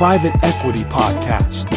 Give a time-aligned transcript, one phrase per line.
[0.00, 1.68] Private Equity Podcast.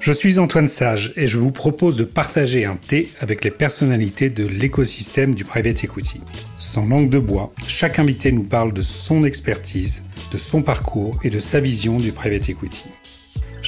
[0.00, 4.30] Je suis Antoine Sage et je vous propose de partager un thé avec les personnalités
[4.30, 6.22] de l'écosystème du private equity.
[6.58, 10.02] Sans langue de bois, chaque invité nous parle de son expertise,
[10.32, 12.86] de son parcours et de sa vision du private equity.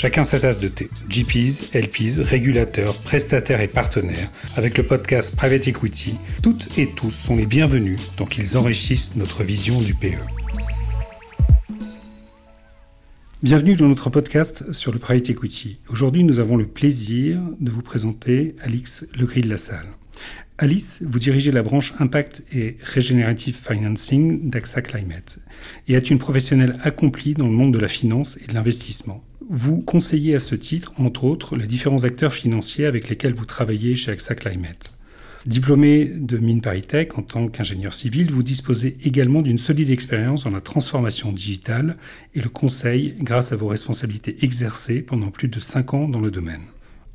[0.04, 0.90] Chacun sa tasse de thé.
[1.08, 4.28] GPs, LPs, régulateurs, prestataires et partenaires.
[4.54, 9.42] Avec le podcast Private Equity, toutes et tous sont les bienvenus tant qu'ils enrichissent notre
[9.44, 10.08] vision du PE.
[13.42, 15.78] Bienvenue dans notre podcast sur le Private Equity.
[15.88, 19.86] Aujourd'hui, nous avons le plaisir de vous présenter Alix Legris de la Salle.
[20.58, 25.38] Alice, vous dirigez la branche Impact et Regenerative Financing d'AXA Climate
[25.88, 29.24] et êtes une professionnelle accomplie dans le monde de la finance et de l'investissement.
[29.50, 33.94] Vous conseillez à ce titre, entre autres, les différents acteurs financiers avec lesquels vous travaillez
[33.94, 34.90] chez AXA Climate.
[35.44, 40.50] Diplômé de Mine Tech en tant qu'ingénieur civil, vous disposez également d'une solide expérience dans
[40.50, 41.98] la transformation digitale
[42.34, 46.30] et le conseil grâce à vos responsabilités exercées pendant plus de 5 ans dans le
[46.30, 46.62] domaine.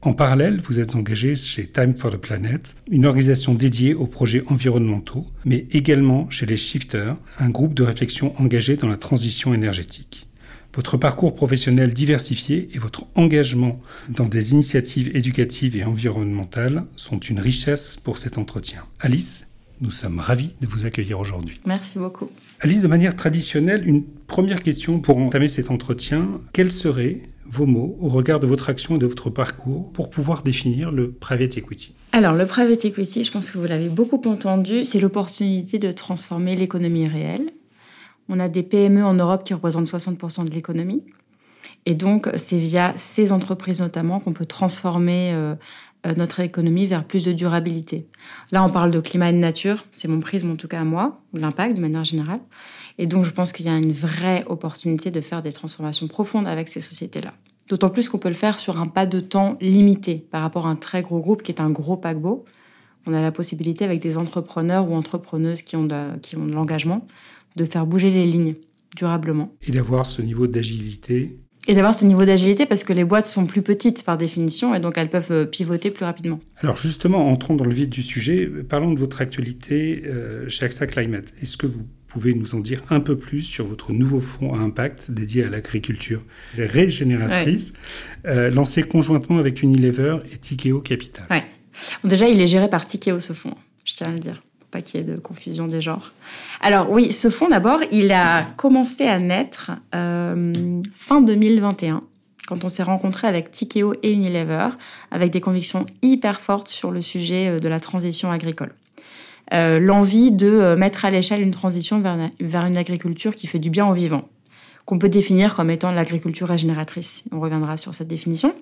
[0.02, 4.43] En parallèle, vous êtes engagé chez Time for the Planet, une organisation dédiée aux projets
[4.47, 10.28] environnementaux, mais également chez les Shifters, un groupe de réflexion engagé dans la transition énergétique.
[10.75, 17.39] Votre parcours professionnel diversifié et votre engagement dans des initiatives éducatives et environnementales sont une
[17.39, 18.84] richesse pour cet entretien.
[19.00, 19.48] Alice,
[19.81, 21.56] nous sommes ravis de vous accueillir aujourd'hui.
[21.66, 22.30] Merci beaucoup.
[22.59, 26.42] Alice, de manière traditionnelle, une première question pour entamer cet entretien.
[26.53, 30.44] Quels seraient vos mots au regard de votre action et de votre parcours pour pouvoir
[30.44, 31.95] définir le private equity?
[32.11, 36.56] Alors, le private equity, je pense que vous l'avez beaucoup entendu, c'est l'opportunité de transformer
[36.56, 37.52] l'économie réelle
[38.30, 41.03] on a des PME en Europe qui représentent 60% de l'économie.
[41.85, 45.55] Et donc, c'est via ces entreprises notamment qu'on peut transformer euh,
[46.05, 48.05] euh, notre économie vers plus de durabilité.
[48.52, 50.83] Là, on parle de climat et de nature, c'est mon prisme en tout cas à
[50.83, 52.39] moi, ou l'impact de manière générale.
[52.97, 56.48] Et donc, je pense qu'il y a une vraie opportunité de faire des transformations profondes
[56.48, 57.33] avec ces sociétés-là.
[57.70, 60.70] D'autant plus qu'on peut le faire sur un pas de temps limité par rapport à
[60.70, 62.45] un très gros groupe qui est un gros paquebot.
[63.05, 65.87] On a la possibilité avec des entrepreneurs ou entrepreneuses qui ont
[66.21, 67.08] qui ont de l'engagement
[67.55, 68.55] de faire bouger les lignes
[68.95, 69.54] durablement.
[69.65, 71.37] Et d'avoir ce niveau d'agilité.
[71.67, 74.80] Et d'avoir ce niveau d'agilité parce que les boîtes sont plus petites par définition et
[74.80, 76.39] donc elles peuvent euh, pivoter plus rapidement.
[76.58, 80.87] Alors justement, entrons dans le vif du sujet, parlons de votre actualité euh, chez AXA
[80.87, 81.33] Climate.
[81.42, 84.58] Est-ce que vous pouvez nous en dire un peu plus sur votre nouveau fonds à
[84.58, 86.23] impact dédié à l'agriculture
[86.58, 87.73] régénératrice,
[88.26, 91.27] euh, lancé conjointement avec Unilever et Tikeo Capital?
[91.30, 91.43] Ouais.
[92.04, 93.54] Déjà, il est géré par Tikeo ce fonds,
[93.86, 96.11] je tiens à le dire pas qu'il y ait de confusion des genres.
[96.61, 102.02] Alors oui, ce fonds d'abord, il a commencé à naître euh, fin 2021,
[102.47, 104.69] quand on s'est rencontré avec Tikeo et Unilever,
[105.11, 108.73] avec des convictions hyper fortes sur le sujet euh, de la transition agricole.
[109.53, 113.71] Euh, l'envie de mettre à l'échelle une transition vers vers une agriculture qui fait du
[113.71, 114.30] bien aux vivants,
[114.86, 117.23] qu'on peut définir comme étant l'agriculture régénératrice.
[117.31, 118.53] On reviendra sur cette définition.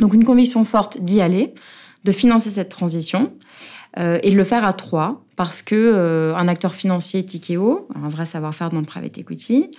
[0.00, 1.54] Donc une conviction forte d'y aller,
[2.02, 3.32] de financer cette transition
[3.96, 8.26] et de le faire à trois parce que euh, un acteur financier Tikeo, un vrai
[8.26, 9.70] savoir-faire dans le private equity,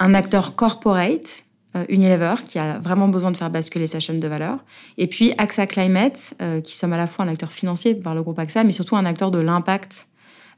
[0.00, 1.44] un acteur corporate
[1.76, 4.58] euh, Unilever qui a vraiment besoin de faire basculer sa chaîne de valeur
[4.98, 6.34] et puis AXA Climate
[6.64, 9.04] qui sommes à la fois un acteur financier par le groupe AXA mais surtout un
[9.04, 10.08] acteur de l'impact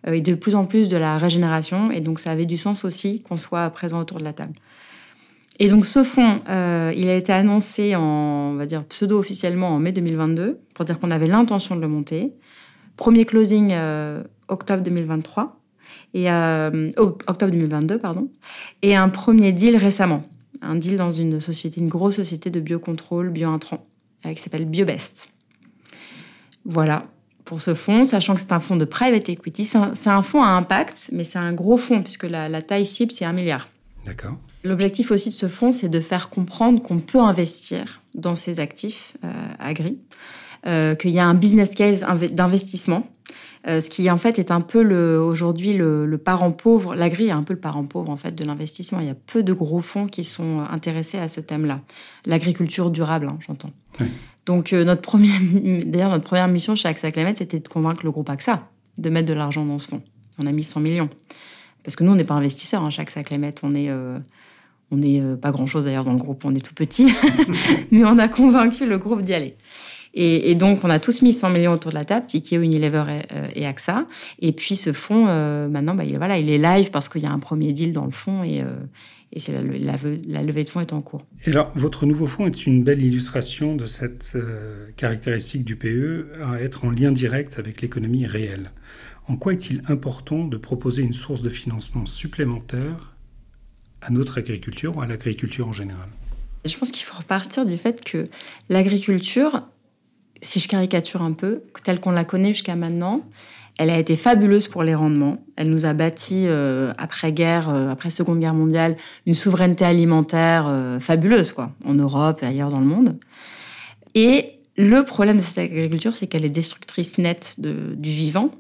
[0.07, 3.21] et de plus en plus de la régénération et donc ça avait du sens aussi
[3.21, 4.55] qu'on soit présent autour de la table.
[5.59, 9.93] Et donc ce fonds, il a été annoncé en, on va dire pseudo-officiellement en mai
[9.93, 12.33] 2022 pour dire qu'on avait l'intention de le monter.
[12.99, 15.61] Premier closing euh, octobre 2023
[16.15, 18.29] et euh, oh, octobre 2022 pardon
[18.83, 20.25] et un premier deal récemment,
[20.63, 23.87] un deal dans une société, une grosse société de biocontrôle biointrant
[24.27, 25.29] euh, qui s'appelle BioBest.
[26.65, 27.07] Voilà
[27.45, 30.49] pour ce fonds, sachant que c'est un fonds de private equity, c'est un, fonds à
[30.49, 33.69] impact, mais c'est un gros fonds puisque la, taille cible c'est un milliard.
[34.05, 34.37] D'accord.
[34.65, 39.17] L'objectif aussi de ce fonds, c'est de faire comprendre qu'on peut investir dans ces actifs
[39.59, 39.99] agri
[40.67, 43.07] euh, qu'il y a un business case d'investissement.
[43.69, 47.43] Euh, ce qui en fait est un peu aujourd'hui le, parent pauvre, l'agri est un
[47.43, 49.01] peu le parent pauvre en fait de l'investissement.
[49.01, 51.81] Il y a peu de gros fonds qui sont intéressés à ce thème-là.
[52.25, 53.71] L'agriculture durable, hein, j'entends.
[54.47, 55.41] Donc euh, notre première,
[55.87, 58.67] d'ailleurs notre première mission chez AXA Climate, c'était de convaincre le groupe AXA
[58.97, 60.03] de mettre de l'argent dans ce fonds.
[60.43, 61.11] On a mis 100 millions
[61.83, 63.91] parce que nous on n'est pas investisseurs hein, chez AXA Climate, on est
[64.91, 67.13] on n'est pas grand-chose d'ailleurs dans le groupe, on est tout petit,
[67.91, 69.57] mais on a convaincu le groupe d'y aller.
[70.21, 73.05] Et, donc, on a tous mis 100 millions autour de la table, Tikeo, Unilever
[73.55, 74.05] et, euh, AXA.
[74.41, 77.27] Et puis, ce fonds, euh, maintenant, bah, il, voilà, il est live parce qu'il y
[77.27, 78.67] a un premier deal dans le fonds et, euh,
[79.37, 81.25] c'est la, levée de fonds est en cours.
[81.47, 84.37] Et alors, votre nouveau fonds est une belle illustration de cette
[84.97, 88.73] caractéristique du PE à être en lien direct avec l'économie réelle.
[89.29, 93.15] En quoi est-il important de proposer une source de financement supplémentaire
[94.01, 96.09] à notre agriculture ou à l'agriculture en général?
[96.65, 98.25] Je pense qu'il faut repartir du fait que
[98.69, 99.63] l'agriculture,
[100.41, 103.23] si je caricature un peu, telle qu'on la connaît jusqu'à maintenant,
[103.79, 105.39] elle a été fabuleuse pour les rendements.
[105.57, 110.99] Elle nous a bâti, euh, après-guerre, euh, après Seconde Guerre mondiale, une souveraineté alimentaire euh,
[110.99, 113.17] fabuleuse, quoi, en Europe et ailleurs dans le monde.
[114.17, 118.51] Et le problème de cette agriculture, c'est qu'elle est destructrice nette de, du vivant.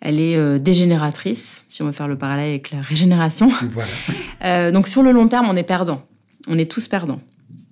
[0.00, 3.50] Elle est dégénératrice, si on veut faire le parallèle avec la régénération.
[4.40, 4.72] Voilà.
[4.72, 6.02] donc sur le long terme, on est perdant.
[6.48, 7.20] On est tous perdants.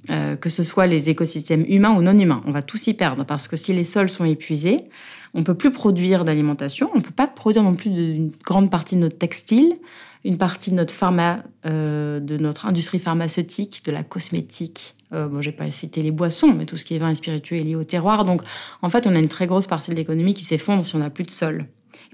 [0.09, 2.43] Que ce soit les écosystèmes humains ou non humains.
[2.47, 4.89] On va tous y perdre parce que si les sols sont épuisés,
[5.35, 9.01] on peut plus produire d'alimentation, on peut pas produire non plus une grande partie de
[9.01, 9.77] notre textile,
[10.25, 14.95] une partie de notre pharma, euh, de notre industrie pharmaceutique, de la cosmétique.
[15.13, 17.57] Euh, bon, j'ai pas cité les boissons, mais tout ce qui est vin et spiritueux
[17.57, 18.25] est lié au terroir.
[18.25, 18.43] Donc,
[18.83, 21.11] en fait, on a une très grosse partie de l'économie qui s'effondre si on n'a
[21.11, 21.67] plus de sol.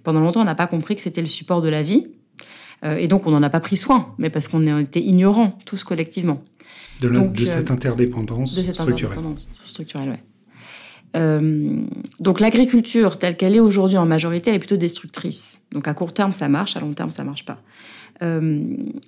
[0.02, 2.08] Pendant longtemps, on n'a pas compris que c'était le support de la vie.
[2.84, 5.82] Euh, et donc, on n'en a pas pris soin, mais parce qu'on était ignorants, tous
[5.82, 6.42] collectivement.
[7.00, 9.18] De, de cette interdépendance de cette structurelle.
[9.18, 10.22] Interdépendance structurelle, ouais.
[11.16, 11.82] Euh,
[12.20, 15.58] donc l'agriculture telle qu'elle est aujourd'hui en majorité, elle est plutôt destructrice.
[15.72, 17.60] Donc à court terme, ça marche, à long terme, ça marche pas.
[18.22, 18.62] Euh,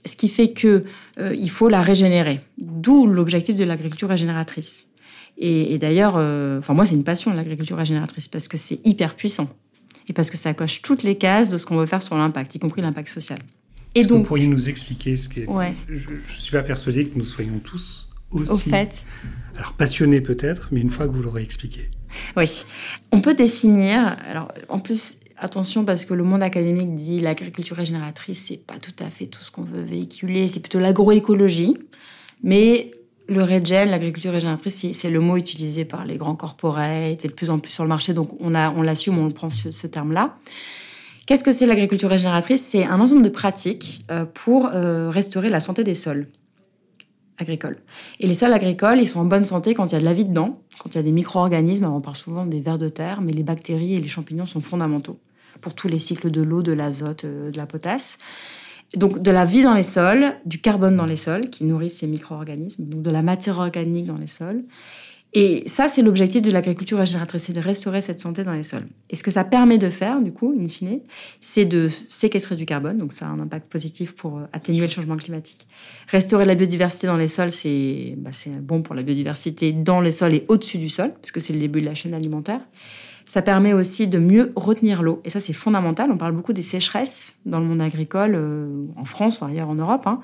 [0.04, 0.84] ce qui fait que
[1.18, 2.40] euh, il faut la régénérer.
[2.58, 4.86] D'où l'objectif de l'agriculture régénératrice.
[5.38, 6.14] Et, et d'ailleurs,
[6.58, 9.48] enfin moi, c'est une passion l'agriculture régénératrice parce que c'est hyper puissant
[10.08, 12.54] et parce que ça coche toutes les cases de ce qu'on veut faire sur l'impact,
[12.54, 13.40] y compris l'impact social.
[13.96, 15.75] Et donc, vous pourriez nous expliquer ce qu'est ouais.
[15.88, 18.52] Je ne suis pas persuadé que nous soyons tous aussi.
[18.52, 19.04] Au fait.
[19.56, 21.90] Alors passionnés peut-être, mais une fois que vous l'aurez expliqué.
[22.37, 22.64] Oui,
[23.12, 24.16] on peut définir.
[24.28, 28.94] Alors, en plus, attention parce que le monde académique dit l'agriculture régénératrice, c'est pas tout
[29.04, 31.76] à fait tout ce qu'on veut véhiculer, c'est plutôt l'agroécologie.
[32.43, 32.90] Mais
[33.28, 37.50] le regen, l'agriculture régénératrice, c'est le mot utilisé par les grands corporates, c'est de plus
[37.50, 40.37] en plus sur le marché, donc on, a, on l'assume, on prend ce, terme-là.
[41.26, 42.62] Qu'est-ce que c'est l'agriculture régénératrice?
[42.62, 46.28] C'est un ensemble de pratiques euh, pour euh, restaurer la santé des sols
[47.38, 47.78] agricoles.
[48.20, 50.12] Et les sols agricoles, ils sont en bonne santé quand il y a de la
[50.12, 51.84] vie dedans, quand il y a des micro-organismes.
[51.84, 55.19] on parle souvent des vers de terre, mais les bactéries et les champignons sont fondamentaux
[55.61, 58.19] pour tous les cycles de l'eau, de l'azote, euh, de la potasse.
[58.94, 62.06] Donc de la vie dans les sols, du carbone dans les sols qui nourrissent ces
[62.06, 64.62] micro-organismes, donc de la matière organique dans les sols.
[65.32, 68.87] Et ça, c'est l'objectif de l'agriculture régénératrice, c'est de restaurer cette santé dans les sols.
[69.11, 71.00] Et ce que ça permet de faire, du coup, in fine,
[71.40, 74.90] c'est de séquestrer du carbone, donc ça a un impact positif pour euh, atténuer le
[74.90, 75.67] changement climatique.
[76.08, 78.31] Restaurer la biodiversité dans les sols, c'est bah,
[78.62, 81.81] bon pour la biodiversité dans les sols et au-dessus du sol, puisque c'est le début
[81.81, 82.61] de la chaîne alimentaire.
[83.26, 85.20] Ça permet aussi de mieux retenir l'eau.
[85.25, 86.11] Et ça, c'est fondamental.
[86.12, 89.75] On parle beaucoup des sécheresses dans le monde agricole, euh, en France ou ailleurs en
[89.75, 90.06] Europe.
[90.06, 90.20] Hein.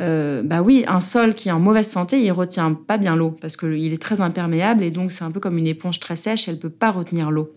[0.00, 3.30] Euh, bah oui, un sol qui est en mauvaise santé, il retient pas bien l'eau
[3.30, 6.48] parce qu'il est très imperméable et donc c'est un peu comme une éponge très sèche,
[6.48, 7.54] elle peut pas retenir l'eau.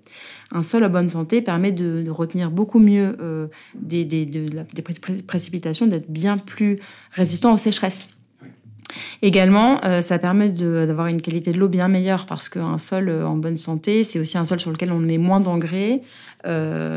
[0.51, 4.05] Un sol en bonne santé permet de, retenir beaucoup mieux euh, des,
[5.25, 6.79] précipitations, d'être bien plus
[7.11, 8.07] résistant aux sécheresses.
[9.21, 13.35] Également, euh, ça permet d'avoir une qualité de l'eau bien meilleure parce qu'un sol en
[13.35, 16.03] bonne santé, c'est aussi un sol sur lequel on met moins d'engrais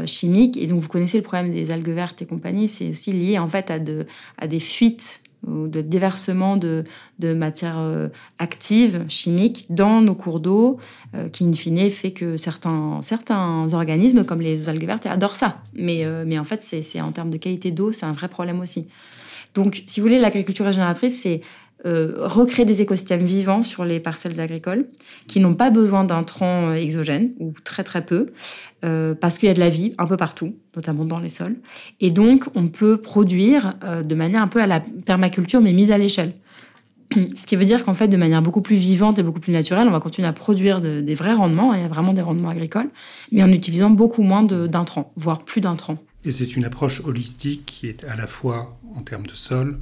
[0.07, 0.57] chimiques.
[0.59, 3.49] Et donc, vous connaissez le problème des algues vertes et compagnie, c'est aussi lié en
[3.49, 6.85] fait à des fuites ou de déversement de,
[7.19, 8.09] de matières euh,
[8.39, 10.79] actives, chimiques, dans nos cours d'eau,
[11.15, 15.62] euh, qui, in fine, fait que certains, certains organismes, comme les algues vertes, adorent ça.
[15.75, 18.61] Mais, euh, mais en fait, c'est en termes de qualité d'eau, c'est un vrai problème
[18.61, 18.87] aussi.
[19.55, 21.41] Donc, si vous voulez, l'agriculture régénératrice, c'est
[21.85, 24.87] recréer des écosystèmes vivants sur les parcelles agricoles
[25.27, 28.27] qui n'ont pas besoin d'intrants exogènes, ou très très peu,
[28.83, 31.57] euh, parce qu'il y a de la vie un peu partout, notamment dans les sols.
[32.01, 35.93] Et donc, on peut produire euh, de manière un peu à la permaculture, mais mise
[35.93, 36.33] à l'échelle.
[37.37, 39.87] Ce qui veut dire qu'en fait, de manière beaucoup plus vivante et beaucoup plus naturelle,
[39.87, 42.89] on va continuer à produire des vrais rendements, il y a vraiment des rendements agricoles,
[43.33, 45.99] mais en utilisant beaucoup moins d'intrants, voire plus d'intrants.
[46.25, 49.79] Et c'est une approche holistique qui est à la fois en termes de sol,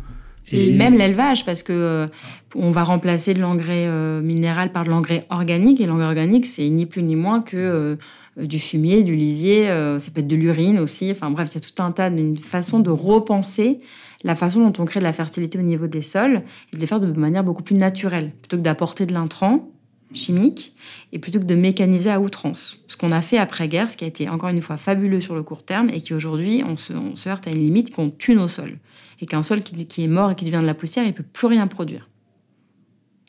[0.52, 2.07] et, même l'élevage, parce que euh,
[2.55, 3.88] on va remplacer de l'engrais
[4.23, 7.97] minéral par de l'engrais organique, et l'engrais organique, c'est ni plus ni moins que
[8.38, 11.11] euh, du fumier, du lisier, euh, ça peut être de l'urine aussi.
[11.11, 13.81] Enfin bref, il y a tout un tas d'une façon de repenser
[14.25, 16.87] la façon dont on crée de la fertilité au niveau des sols et de les
[16.87, 19.71] faire de manière beaucoup plus naturelle, plutôt que d'apporter de l'intrant
[20.14, 20.74] chimique
[21.12, 22.78] et plutôt que de mécaniser à outrance.
[22.86, 25.42] Ce qu'on a fait après-guerre, ce qui a été encore une fois fabuleux sur le
[25.42, 28.78] court terme et qui aujourd'hui, on se, heurte à une limite qu'on tue nos sols.
[29.20, 31.24] Et qu'un sol qui, qui, est mort et qui devient de la poussière, il peut
[31.24, 32.08] plus rien produire.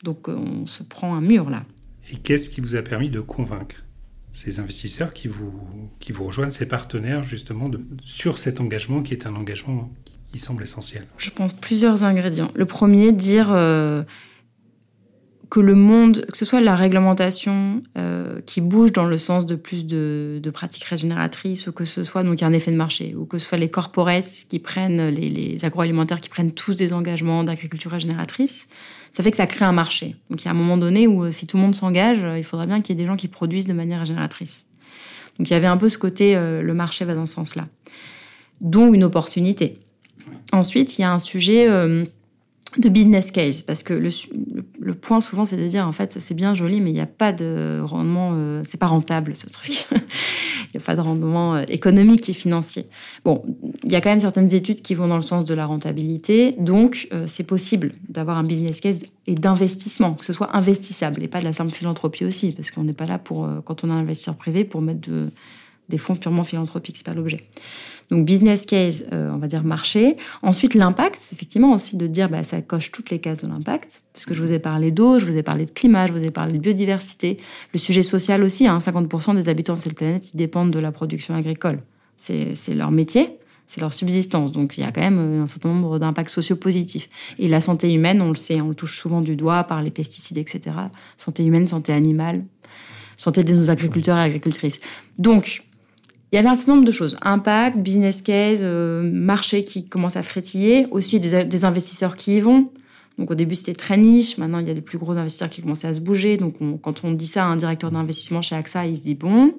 [0.04, 1.64] Donc euh, on se prend un mur là.
[2.10, 3.84] Et qu'est-ce qui vous a permis de convaincre
[4.32, 5.52] ces investisseurs qui vous,
[5.98, 9.92] qui vous rejoignent, ces partenaires justement de, sur cet engagement qui est un engagement
[10.32, 11.06] qui semble essentiel?
[11.18, 12.48] Je pense plusieurs ingrédients.
[12.54, 14.02] Le premier, dire euh,
[15.50, 19.56] que le monde, que ce soit la réglementation euh, qui bouge dans le sens de
[19.56, 23.36] plus de, pratiques régénératrices, ou que ce soit donc un effet de marché, ou que
[23.36, 28.68] ce soit les corporates qui prennent, les, agroalimentaires qui prennent tous des engagements d'agriculture régénératrice,
[29.10, 30.14] ça fait que ça crée un marché.
[30.30, 32.44] Donc il y a un moment donné où euh, si tout le monde s'engage, il
[32.44, 34.64] faudra bien qu'il y ait des gens qui produisent de manière régénératrice.
[35.36, 37.66] Donc il y avait un peu ce côté, euh, le marché va dans ce sens-là,
[38.60, 39.80] dont une opportunité.
[40.52, 41.66] Ensuite, il y a un sujet
[42.78, 44.10] de business case parce que le,
[44.78, 47.06] le, point souvent c'est de dire en fait c'est bien joli mais il n'y a
[47.06, 49.86] pas de rendement euh, c'est pas rentable ce truc.
[50.72, 52.86] Il n'y a pas de rendement euh, économique et financier.
[53.24, 53.42] Bon
[53.82, 56.54] il y a quand même certaines études qui vont dans le sens de la rentabilité.
[56.58, 61.28] Donc euh, c'est possible d'avoir un business case et d'investissement que ce soit investissable et
[61.28, 63.92] pas de la simple philanthropie aussi parce qu'on n'est pas là pour quand on est
[63.92, 65.30] un investisseur privé pour mettre de,
[65.90, 67.44] des fonds purement philanthropiques c'est pas l'objet
[68.10, 70.16] donc business case, euh, on va dire marché.
[70.42, 74.34] Ensuite l'impact, effectivement aussi de dire bah, ça coche toutes les cases de l'impact, puisque
[74.34, 76.54] je vous ai parlé d'eau, je vous ai parlé de climat, je vous ai parlé
[76.54, 77.38] de biodiversité,
[77.72, 78.66] le sujet social aussi.
[78.66, 81.80] Hein, 50% des habitants de cette planète ils dépendent de la production agricole.
[82.16, 84.50] C'est leur métier, c'est leur subsistance.
[84.50, 87.08] Donc il y a quand même euh, un certain nombre d'impacts sociaux positifs.
[87.38, 89.92] Et la santé humaine, on le sait, on le touche souvent du doigt par les
[89.92, 90.76] pesticides, etc.
[91.16, 92.44] Santé humaine, santé animale,
[93.16, 94.80] santé de nos agriculteurs et agricultrices.
[95.18, 95.62] Donc
[96.32, 97.16] il y avait un certain nombre de choses.
[97.22, 102.70] Impact, business case, euh, marché qui commence à frétiller, aussi des, investisseurs qui y vont.
[103.18, 105.60] Donc au début c'était très niche, maintenant il y a des plus gros investisseurs qui
[105.60, 106.36] commencent à se bouger.
[106.36, 109.52] Donc quand on dit ça à un directeur d'investissement chez AXA, il se dit bon.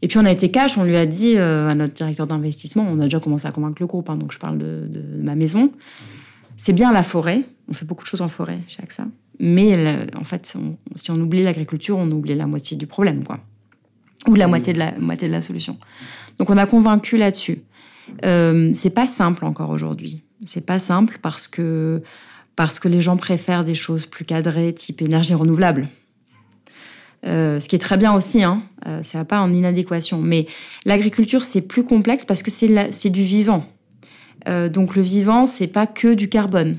[0.00, 2.86] Et puis on a été cash, on lui a dit euh, à notre directeur d'investissement,
[2.88, 4.88] on a déjà commencé à convaincre le groupe, hein, donc je parle de,
[5.20, 5.70] ma maison.
[6.56, 9.06] C'est bien la forêt, on fait beaucoup de choses en forêt chez AXA.
[9.38, 9.76] Mais
[10.16, 10.56] en fait,
[10.96, 13.38] si on oublie l'agriculture, on oublie la moitié du problème, quoi
[14.26, 15.76] ou la moitié de la moitié de la solution.
[16.38, 17.62] Donc on a convaincu là-dessus.
[18.24, 20.22] Euh, c'est pas simple encore aujourd'hui.
[20.46, 22.02] C'est pas simple parce que
[22.56, 25.88] parce que les gens préfèrent des choses plus cadrées, type énergie renouvelable.
[27.26, 30.18] Euh, ce qui est très bien aussi, hein, euh, ça va pas en inadéquation.
[30.18, 30.46] Mais
[30.84, 33.66] l'agriculture, c'est plus complexe parce que c'est du vivant.
[34.48, 36.78] Euh, donc le vivant, c'est pas que du carbone.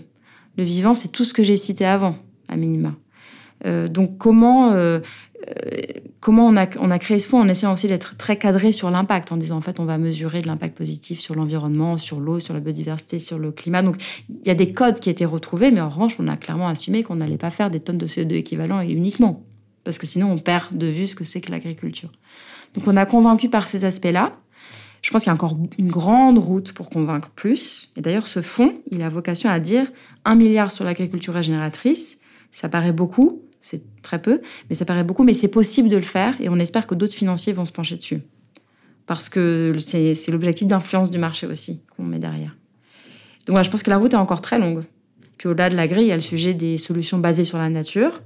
[0.57, 2.17] Le vivant, c'est tout ce que j'ai cité avant,
[2.47, 2.95] à minima.
[3.65, 4.73] Donc comment
[5.47, 5.63] euh,
[6.19, 8.91] comment on a, on a créé ce fonds en essayant aussi d'être très cadré sur
[8.91, 12.39] l'impact, en disant en fait on va mesurer de l'impact positif sur l'environnement, sur l'eau,
[12.39, 13.81] sur la biodiversité, sur le climat.
[13.81, 13.95] Donc
[14.29, 17.03] il y a des codes qui étaient retrouvés, mais en revanche on a clairement assumé
[17.03, 19.43] qu'on n'allait pas faire des tonnes de CO2 équivalents et uniquement,
[19.83, 22.11] parce que sinon on perd de vue ce que c'est que l'agriculture.
[22.75, 24.33] Donc on a convaincu par ces aspects-là.
[25.01, 27.89] Je pense qu'il y a encore une grande route pour convaincre plus.
[27.95, 29.89] Et d'ailleurs, ce fonds, il a vocation à dire
[30.25, 32.17] un milliard sur l'agriculture régénératrice.
[32.51, 36.03] Ça paraît beaucoup, c'est très peu, mais ça paraît beaucoup, mais c'est possible de le
[36.03, 38.21] faire et on espère que d'autres financiers vont se pencher dessus.
[39.05, 42.55] Parce que c'est l'objectif d'influence du marché aussi qu'on met derrière.
[43.45, 44.83] Donc voilà, je pense que la route est encore très longue.
[45.37, 47.69] Puis au-delà de la grille, il y a le sujet des solutions basées sur la
[47.69, 48.21] nature,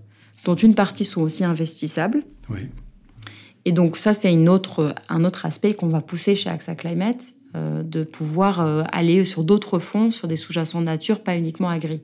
[0.46, 2.24] dont une partie sont aussi investissables.
[2.50, 2.68] Oui.
[3.66, 8.04] Et donc ça, c'est un autre aspect qu'on va pousser chez AXA Climate, euh, de
[8.04, 12.02] pouvoir euh, aller sur d'autres fonds, sur des sous-jacents nature, pas uniquement agri.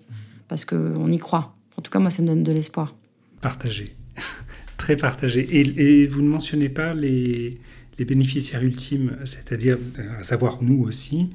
[0.48, 1.55] Parce qu'on y croit.
[1.75, 2.93] En tout cas, moi, ça me donne de l'espoir.
[3.41, 3.96] Partagé.
[4.77, 5.48] Très partagé.
[5.60, 7.60] Et, vous ne mentionnez pas les,
[7.98, 9.77] bénéficiaires ultimes, c'est-à-dire,
[10.17, 11.31] à savoir nous aussi,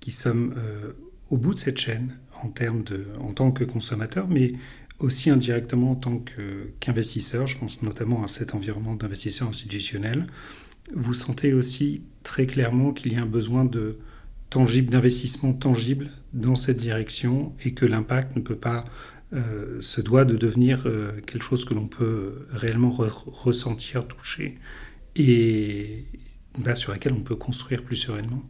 [0.00, 0.92] qui sommes euh,
[1.30, 4.54] au bout de cette chaîne en, termes de, en tant que consommateurs, mais
[4.98, 6.22] aussi indirectement en tant
[6.80, 7.46] qu'investisseurs.
[7.46, 10.26] je pense notamment à cet environnement d'investisseurs institutionnels.
[10.94, 13.98] Vous sentez aussi très clairement qu'il y a un besoin de
[14.50, 18.84] tangible, d'investissement tangible dans cette direction et que l'impact ne peut pas
[19.32, 24.58] euh, se doit de devenir euh, quelque chose que l'on peut réellement ressentir, toucher,
[25.14, 26.04] et
[26.58, 28.42] bah, sur laquelle on peut construire plus sereinement.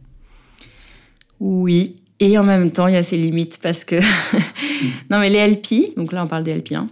[1.39, 3.95] Oui, et en même temps, il y a ses limites parce que.
[5.11, 6.89] non, mais les LP, donc là on parle des LP, hein,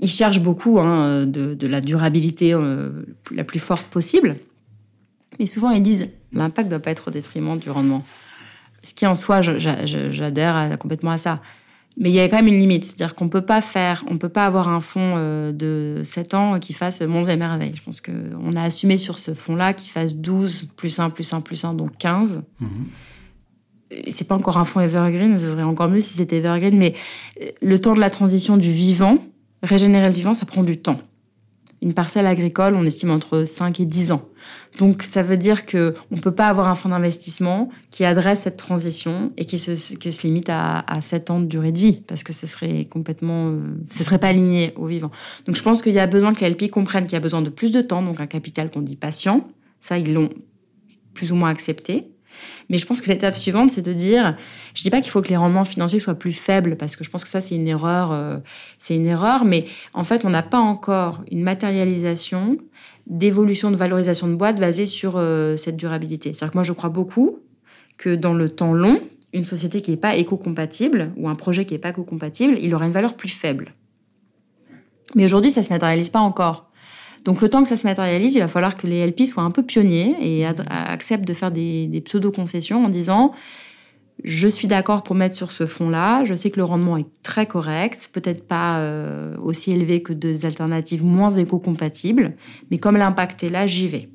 [0.00, 4.36] ils cherchent beaucoup hein, de, la durabilité euh, la plus forte possible.
[5.38, 8.02] Mais souvent, ils disent l'impact ne doit pas être au détriment du rendement.
[8.82, 11.42] Ce qui en soi, j'adhère complètement à ça.
[11.98, 14.28] Mais il y a quand même une limite, c'est-à-dire qu'on peut pas faire, on peut
[14.28, 17.74] pas avoir un fonds euh, de 7 ans qui fasse monts et merveilles.
[17.76, 21.40] Je pense qu'on a assumé sur ce fonds-là qu'il fasse 12 plus 1 plus 1
[21.42, 22.42] plus 1, donc 15.
[22.60, 22.66] Mm
[24.08, 26.94] C'est pas encore un fonds evergreen, ce serait encore mieux si c'était evergreen, mais
[27.60, 29.18] le temps de la transition du vivant,
[29.62, 30.98] régénérer le vivant, ça prend du temps
[31.82, 34.22] une parcelle agricole, on estime entre 5 et 10 ans.
[34.78, 38.56] Donc ça veut dire que on peut pas avoir un fonds d'investissement qui adresse cette
[38.56, 42.22] transition et qui se, se limite à, à 7 ans de durée de vie parce
[42.22, 43.58] que ce serait complètement euh,
[43.90, 45.10] serait pas aligné au vivant.
[45.46, 47.42] Donc je pense qu'il y a besoin que les LP comprennent qu'il y a besoin
[47.42, 49.48] de plus de temps, donc un capital qu'on dit patient.
[49.80, 50.30] Ça ils l'ont
[51.14, 52.11] plus ou moins accepté.
[52.68, 54.36] Mais je pense que l'étape suivante, c'est de dire,
[54.74, 57.10] je dis pas qu'il faut que les rendements financiers soient plus faibles, parce que je
[57.10, 58.38] pense que ça, c'est une erreur, euh,
[58.78, 62.58] c'est une erreur, mais en fait, on n'a pas encore une matérialisation
[63.06, 66.32] d'évolution de valorisation de boîte basée sur euh, cette durabilité.
[66.32, 67.38] C'est-à-dire que moi, je crois beaucoup
[67.98, 69.00] que dans le temps long,
[69.32, 72.86] une société qui n'est pas éco-compatible ou un projet qui n'est pas éco-compatible, il aura
[72.86, 73.74] une valeur plus faible.
[75.14, 76.70] Mais aujourd'hui, ça ne se matérialise pas encore.
[77.24, 79.50] Donc le temps que ça se matérialise, il va falloir que les LP soient un
[79.50, 83.32] peu pionniers et acceptent de faire des, pseudo-concessions en disant
[84.24, 87.46] je suis d'accord pour mettre sur ce fonds-là, je sais que le rendement est très
[87.46, 92.34] correct, peut-être pas euh, aussi élevé que des alternatives moins éco-compatibles,
[92.70, 94.08] mais comme l'impact est là, j'y vais.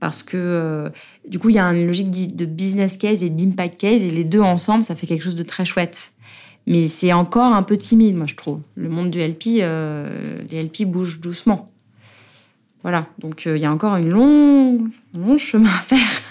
[0.00, 0.88] Parce que euh,
[1.28, 4.24] du coup, il y a une logique de business case et d'impact case, et les
[4.24, 6.12] deux ensemble, ça fait quelque chose de très chouette.
[6.66, 8.60] Mais c'est encore un peu timide, moi, je trouve.
[8.74, 11.70] Le monde du LP, euh, les LP bougent doucement.
[12.84, 16.22] Voilà, donc euh, il y a encore une long, un long chemin à faire.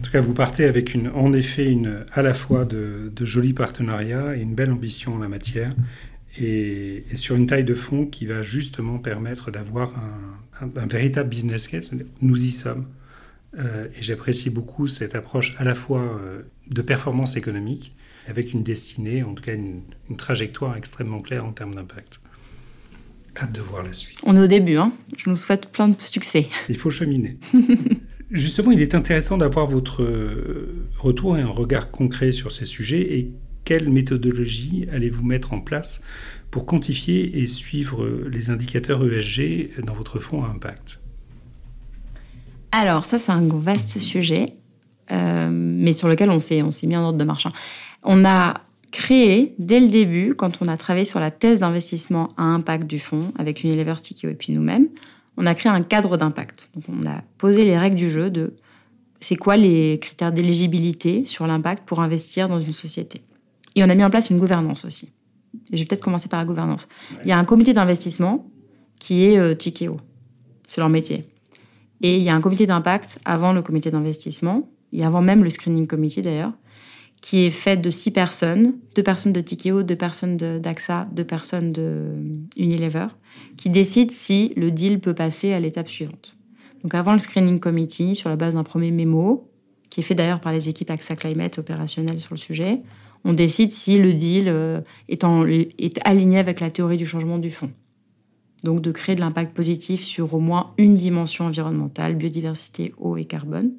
[0.00, 4.36] En tout cas, vous partez avec en effet une, à la fois de, jolis partenariats
[4.36, 5.72] et une belle ambition en la matière,
[6.36, 9.92] et, sur une taille de fonds qui va justement permettre d'avoir
[10.60, 11.90] un, véritable business case.
[12.20, 12.86] Nous y sommes.
[13.58, 17.94] Euh, et j'apprécie beaucoup cette approche à la fois euh, de performance économique,
[18.26, 19.82] avec une destinée, en tout cas une
[20.16, 22.20] trajectoire extrêmement claire en termes d'impact.
[23.40, 24.18] Hâte de voir la suite.
[24.24, 24.92] On est au début, hein.
[25.16, 26.48] je nous souhaite plein de succès.
[26.68, 27.38] Il faut cheminer.
[28.30, 33.18] Justement, il est intéressant d'avoir votre euh, retour et un regard concret sur ces sujets
[33.18, 33.32] et
[33.64, 36.02] quelle méthodologie allez-vous mettre en place
[36.50, 41.00] pour quantifier et suivre les indicateurs ESG dans votre fonds à impact?
[42.72, 44.46] Alors, ça, c'est un vaste sujet,
[45.10, 47.46] euh, mais sur lequel on s'est mis en ordre de marche.
[47.46, 47.52] Hein.
[48.02, 52.42] On a créé dès le début, quand on a travaillé sur la thèse d'investissement à
[52.42, 54.88] impact du fonds avec Unilever, Tikeo et puis nous-mêmes,
[55.36, 56.70] on a créé un cadre d'impact.
[56.74, 58.54] Donc on a posé les règles du jeu de
[59.20, 63.22] c'est quoi les critères d'éligibilité sur l'impact pour investir dans une société.
[63.76, 65.08] Et on a mis en place une gouvernance aussi.
[65.72, 66.88] Et je vais peut-être commencer par la gouvernance.
[67.24, 68.46] Il y a un comité d'investissement
[68.98, 69.98] qui est euh, Tikeo.
[70.68, 71.24] C'est leur métier.
[72.02, 75.50] Et il y a un comité d'impact avant le comité d'investissement, et avant même le
[75.50, 76.52] screening committee d'ailleurs,
[77.20, 81.72] qui est fait de six personnes, deux personnes de Tikeo, deux personnes d'AXA, deux personnes
[81.72, 82.14] de
[82.56, 83.08] Unilever,
[83.56, 86.36] qui décident si le deal peut passer à l'étape suivante.
[86.82, 89.50] Donc avant le screening committee, sur la base d'un premier mémo,
[89.90, 92.80] qui est fait d'ailleurs par les équipes AXA Climate opérationnelles sur le sujet,
[93.24, 95.24] on décide si le deal euh, est,
[95.78, 97.72] est aligné avec la théorie du changement du fonds.
[98.64, 103.24] Donc de créer de l'impact positif sur au moins une dimension environnementale, biodiversité, eau et
[103.24, 103.72] carbone.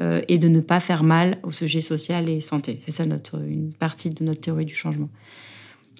[0.00, 2.78] Euh, et de ne pas faire mal au sujet social et santé.
[2.80, 5.08] C'est ça une partie de notre théorie du changement.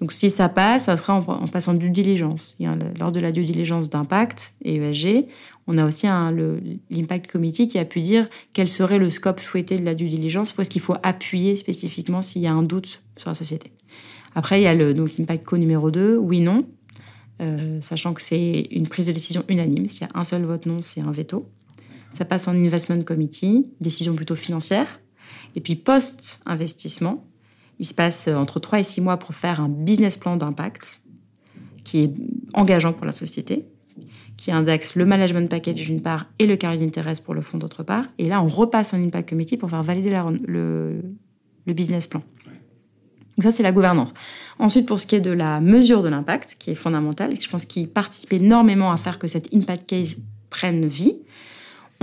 [0.01, 2.57] Donc si ça passe, ça sera en, passant due diligence.
[2.99, 5.27] Lors de la due diligence d'impact et ESG,
[5.67, 6.07] on a aussi
[6.89, 10.53] l'Impact Committee qui a pu dire quel serait le scope souhaité de la due diligence,
[10.57, 13.71] ou est-ce qu'il faut appuyer spécifiquement s'il y a un doute sur la société.
[14.35, 16.65] Après, il y a le donc, Impact Co numéro 2, oui, non,
[17.41, 19.87] euh, sachant que c'est une prise de décision unanime.
[19.87, 21.49] S'il y a un seul vote non, c'est un veto.
[22.15, 25.01] Ça passe en investment committee, décision plutôt financière.
[25.55, 27.25] Et puis post-investissement,
[27.79, 31.01] il se passe euh, entre 3 et 6 mois pour faire un business plan d'impact
[31.83, 32.13] qui est
[32.53, 33.65] engageant pour la société,
[34.37, 37.83] qui indexe le management package d'une part et le carré d'intérêt pour le fonds d'autre
[37.83, 38.05] part.
[38.17, 41.01] Et là, on repasse en impact committee pour faire valider le,
[41.67, 42.21] business plan.
[43.37, 44.11] Donc ça, c'est la gouvernance.
[44.59, 47.49] Ensuite, pour ce qui est de la mesure de l'impact, qui est fondamentale, et je
[47.49, 50.15] pense qu'il participe énormément à faire que cette impact case
[50.49, 51.17] prenne vie,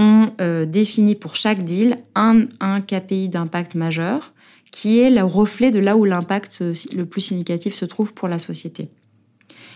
[0.03, 4.33] on euh, définit pour chaque deal un, un KPI d'impact majeur
[4.73, 8.27] qui est le reflet de là où l'impact euh, le plus significatif se trouve pour
[8.27, 8.89] la société.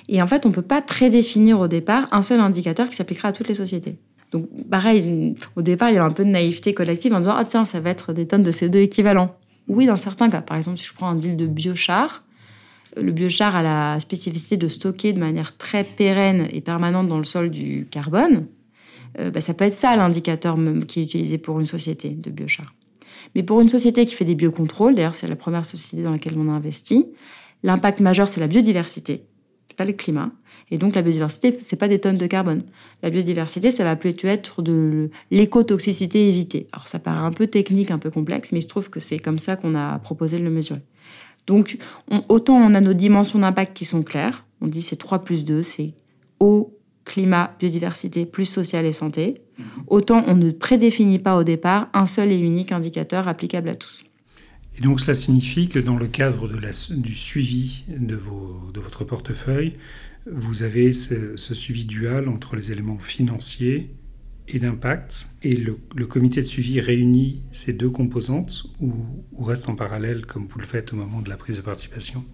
[0.09, 3.29] Et en fait, on ne peut pas prédéfinir au départ un seul indicateur qui s'appliquera
[3.29, 3.99] à toutes les sociétés.
[4.33, 7.45] Donc, pareil, au départ, il y a un peu de naïveté collective en disant Ah,
[7.45, 9.37] tiens, ça va être des tonnes de CO2 équivalents.
[9.69, 10.41] Oui, dans certains cas.
[10.41, 12.25] Par exemple, si je prends un deal de biochar,
[12.97, 17.25] le biochar a la spécificité de stocker de manière très pérenne et permanente dans le
[17.25, 18.47] sol du carbone.
[19.19, 22.75] Euh, bah, ça peut être ça l'indicateur qui est utilisé pour une société de biochar.
[23.35, 26.35] Mais pour une société qui fait des biocontrôles, d'ailleurs c'est la première société dans laquelle
[26.39, 27.07] on a investi,
[27.63, 29.25] l'impact majeur c'est la biodiversité,
[29.77, 30.31] pas le climat.
[30.71, 32.65] Et donc la biodiversité, c'est pas des tonnes de carbone.
[33.03, 36.67] La biodiversité, ça va plutôt être de l'écotoxicité évitée.
[36.73, 39.19] Alors ça paraît un peu technique, un peu complexe, mais il se trouve que c'est
[39.19, 40.81] comme ça qu'on a proposé de le mesurer.
[41.47, 41.79] Donc
[42.29, 45.63] autant on a nos dimensions d'impact qui sont claires, on dit c'est 3 plus 2,
[45.63, 45.95] c'est
[46.41, 46.77] eau,
[47.07, 49.41] climat, biodiversité, plus social et santé,
[49.87, 54.05] autant on ne prédéfinit pas au départ un seul et unique indicateur applicable à tous.
[54.77, 58.81] Et donc cela signifie que dans le cadre de la, du suivi de, vos, de,
[58.81, 59.77] votre portefeuille,
[60.31, 63.95] vous avez ce, suivi dual entre les éléments financiers
[64.49, 65.29] et d'impact.
[65.43, 68.93] Et le, comité de suivi réunit ces deux composantes ou,
[69.39, 72.25] reste en parallèle comme vous le faites au moment de la prise de participation?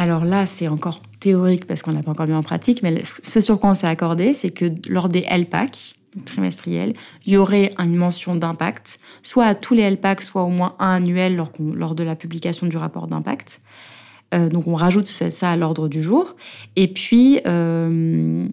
[0.00, 3.42] Alors là, c'est encore théorique parce qu'on n'a pas encore mis en pratique, mais ce
[3.42, 5.92] sur quoi on s'est accordé, c'est que lors des LPAC
[6.24, 6.94] trimestriels,
[7.26, 10.94] il y aurait une mention d'impact, soit à tous les LPAC, soit au moins un
[10.94, 13.60] annuel lors, de la publication du rapport d'impact.
[14.32, 16.34] Euh, donc on rajoute ça à l'ordre du jour.
[16.76, 18.48] Et puis, euh,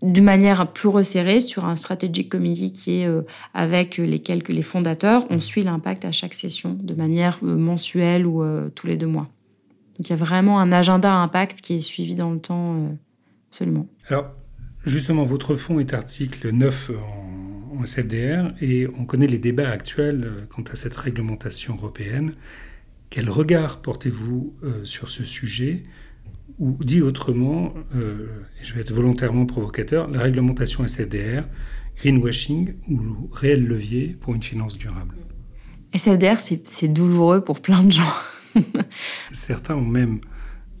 [0.00, 4.62] de manière plus resserrée, sur un strategic committee qui est euh, avec les quelques les
[4.62, 8.44] fondateurs, on suit l'impact à chaque session de manière mensuelle ou
[8.76, 9.28] tous les deux mois.
[9.96, 12.96] Donc il y a vraiment un agenda impact qui est suivi dans le temps,
[13.50, 13.86] absolument.
[14.08, 14.30] Alors,
[14.84, 20.46] justement, votre fonds est article 9 en, en SFDR et on connaît les débats actuels
[20.50, 22.32] quant à cette réglementation européenne.
[23.10, 25.84] Quel regard portez-vous euh, sur ce sujet?
[26.58, 28.26] Ou dit autrement, euh,
[28.60, 31.44] et je vais être volontairement provocateur, la réglementation SFDR,
[31.96, 35.16] greenwashing ou réel levier pour une finance durable?
[35.92, 38.02] SFDR, c'est douloureux pour plein de gens.
[39.32, 40.20] Certains ont même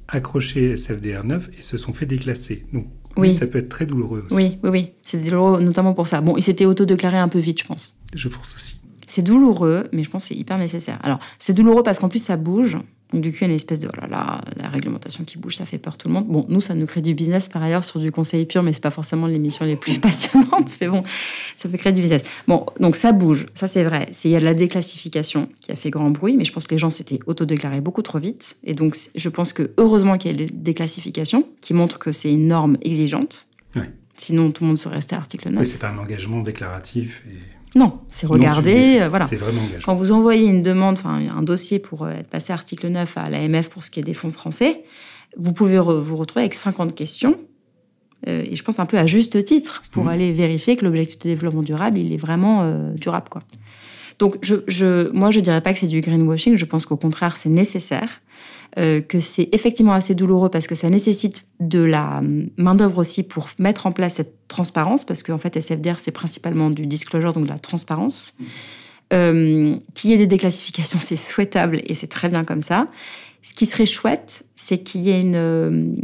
[0.08, 2.66] accroché SFDR 9 et se sont fait déclasser.
[2.72, 4.36] Donc oui, ça peut être très douloureux aussi.
[4.36, 4.92] Oui, oui, oui.
[5.02, 6.20] C'est douloureux notamment pour ça.
[6.20, 7.96] Bon, il s'était auto-déclaré un peu vite, je pense.
[8.14, 8.76] Je pense aussi.
[9.14, 10.98] C'est douloureux, mais je pense que c'est hyper nécessaire.
[11.04, 12.78] Alors, c'est douloureux parce qu'en plus, ça bouge.
[13.12, 15.38] Donc, du coup, il y a une espèce de oh là là, la réglementation qui
[15.38, 16.26] bouge, ça fait peur tout le monde.
[16.26, 18.82] Bon, nous, ça nous crée du business par ailleurs sur du conseil pur, mais c'est
[18.82, 20.76] pas forcément l'émission les plus passionnantes.
[20.80, 21.04] Mais bon,
[21.56, 22.22] ça peut créer du business.
[22.48, 24.10] Bon, donc ça bouge, ça c'est vrai.
[24.24, 26.74] Il y a de la déclassification qui a fait grand bruit, mais je pense que
[26.74, 28.56] les gens s'étaient autodéclarés beaucoup trop vite.
[28.64, 32.32] Et donc, je pense que heureusement qu'il y a des déclassifications qui montrent que c'est
[32.32, 33.46] une norme exigeante.
[34.16, 35.60] Sinon, tout le monde serait resté à article 9.
[35.60, 37.24] Oui, c'est pas un engagement déclaratif.
[37.28, 37.38] Et...
[37.74, 39.00] Non, c'est regarder.
[39.00, 39.24] Euh, voilà.
[39.26, 43.16] Vraiment Quand vous envoyez une demande, enfin un dossier pour euh, être passé article 9
[43.16, 44.84] à l'AMF pour ce qui est des fonds français,
[45.36, 47.36] vous pouvez vous retrouver avec 50 questions.
[48.28, 50.08] Euh, et je pense un peu à juste titre pour mmh.
[50.08, 53.28] aller vérifier que l'objectif de développement durable, il est vraiment durable.
[53.28, 53.42] Quoi.
[54.18, 56.56] Donc, je, je, moi, je dirais pas que c'est du greenwashing.
[56.56, 58.20] Je pense qu'au contraire, c'est nécessaire.
[58.76, 62.20] Euh, que c'est effectivement assez douloureux parce que ça nécessite de la
[62.56, 66.86] main-d'œuvre aussi pour mettre en place cette transparence, parce qu'en fait, SFDR, c'est principalement du
[66.86, 68.34] disclosure, donc de la transparence.
[69.12, 72.88] Euh, qu'il y ait des déclassifications, c'est souhaitable et c'est très bien comme ça.
[73.42, 75.94] Ce qui serait chouette, c'est qu'il y ait une, euh,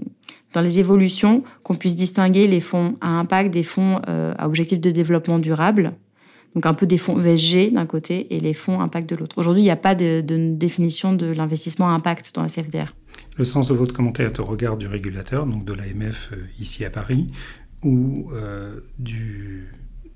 [0.52, 4.90] dans les évolutions, qu'on puisse distinguer les fonds à impact des fonds à objectif de
[4.90, 5.94] développement durable.
[6.54, 9.38] Donc un peu des fonds ESG d'un côté et les fonds impact de l'autre.
[9.38, 12.94] Aujourd'hui, il n'y a pas de, définition de l'investissement impact dans la CFDR.
[13.36, 16.84] Le sens de votre commentaire est au regard du régulateur, donc de l'AMF euh, ici
[16.84, 17.28] à Paris,
[17.84, 19.68] ou euh, du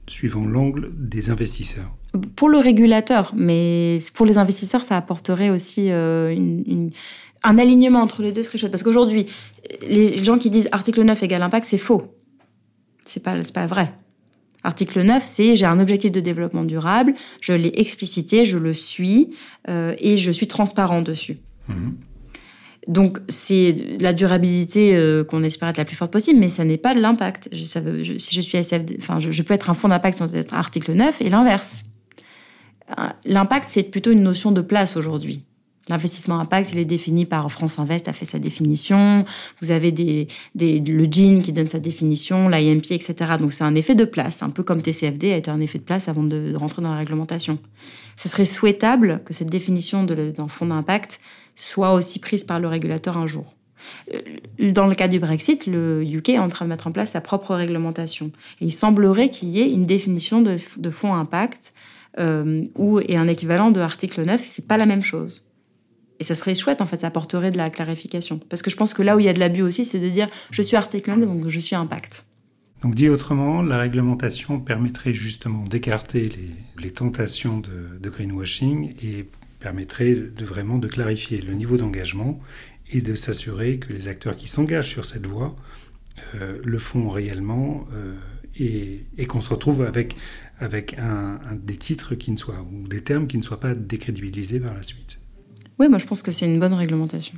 [0.06, 1.96] suivant l'angle des investisseurs
[2.36, 6.34] Pour le régulateur, mais pour les investisseurs, ça apporterait aussi euh,
[7.42, 8.72] un alignement entre les deux serait chouette.
[8.72, 9.26] Parce qu'aujourd'hui,
[9.82, 12.02] les gens qui disent article 9 égale impact, c'est faux.
[13.04, 13.92] C'est pas, pas vrai.
[14.64, 19.30] Article 9, c'est j'ai un objectif de développement durable, je l'ai explicité, je le suis
[19.68, 21.36] euh, et je suis transparent dessus.
[21.68, 21.94] Mhm.
[22.88, 26.76] Donc c'est la durabilité euh, qu'on espère être la plus forte possible, mais ça n'est
[26.76, 27.48] pas de l'impact.
[27.52, 31.22] si je suis SFD, enfin je, peux être un fonds d'impact sans être article 9
[31.22, 31.82] et l'inverse.
[32.98, 35.44] Euh, l'impact c'est plutôt une notion de place aujourd'hui.
[35.88, 39.24] L'investissement impact, il est défini par France Invest, a fait sa définition.
[39.60, 39.90] Vous avez
[40.54, 43.14] le GIN qui donne sa définition, l'IMP, etc.
[43.38, 45.84] Donc c'est un effet de place, un peu comme TCFD a été un effet de
[45.84, 47.58] place avant de, rentrer dans la réglementation.
[48.16, 51.20] Ce serait souhaitable que cette définition d'un fonds d'impact
[51.54, 53.54] soit aussi prise par le régulateur un jour.
[54.14, 57.10] Euh, dans le cas du Brexit, le UK est en train de mettre en place
[57.10, 58.30] sa propre réglementation.
[58.60, 61.74] Il semblerait qu'il y ait une définition de, de fonds impact
[62.18, 64.42] euh, ou, et un équivalent de article 9.
[64.42, 65.44] C'est pas la même chose.
[66.24, 68.40] Et ça serait chouette, en fait, ça apporterait de la clarification.
[68.48, 70.08] Parce que je pense que là où il y a de l'abus aussi, c'est de
[70.08, 72.24] dire je suis article 1, donc je suis impact.
[72.80, 76.30] Donc dit autrement, la réglementation permettrait justement d'écarter
[76.78, 79.28] les, tentations de, greenwashing et
[79.60, 82.40] permettrait de vraiment de clarifier le niveau d'engagement
[82.90, 85.54] et de s'assurer que les acteurs qui s'engagent sur cette voie
[86.36, 88.14] euh, le font réellement euh,
[88.58, 90.16] et, qu'on se retrouve avec,
[90.62, 94.82] des titres qui ne soient ou des termes qui ne soient pas décrédibilisés par la
[94.82, 95.18] suite.
[95.78, 97.34] Oui, moi je pense que c'est une bonne réglementation.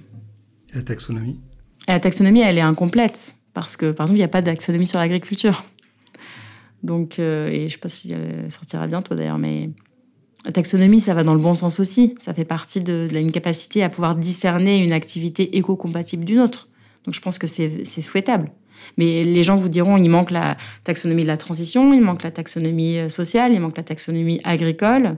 [0.72, 1.40] Et la taxonomie?
[1.88, 4.86] La taxonomie, elle est incomplète, parce que par exemple, il n'y a pas de taxonomie
[4.86, 5.64] sur l'agriculture.
[6.82, 9.70] Donc, euh, et je ne sais pas si elle sortira bientôt d'ailleurs, mais
[10.44, 12.14] la taxonomie, ça va dans le bon sens aussi.
[12.20, 16.68] Ça fait partie de, une capacité à pouvoir discerner une activité éco-compatible d'une autre.
[17.04, 18.52] Donc je pense que c'est souhaitable.
[18.96, 22.30] Mais les gens vous diront, il manque la taxonomie de la transition, il manque la
[22.30, 25.16] taxonomie euh, sociale, il manque la taxonomie agricole.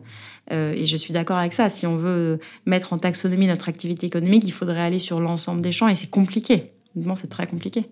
[0.53, 1.69] Euh, et je suis d'accord avec ça.
[1.69, 5.73] Si on veut mettre en taxonomie notre activité économique, il faudrait aller sur l'ensemble des
[5.73, 6.73] champs et c'est compliqué.
[7.15, 7.87] c'est très compliqué.